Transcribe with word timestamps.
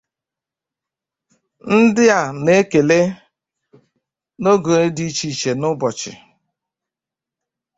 ndị 1.77 2.05
a 2.17 2.19
na-ekele 2.43 2.99
n'oge 4.41 4.77
dị 4.95 5.05
iche 5.09 5.25
iche 5.33 5.51
n'ụbọchị 5.59 6.11